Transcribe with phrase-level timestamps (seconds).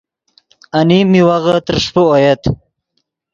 [0.79, 2.41] انیم میوغے ترݰپے اویت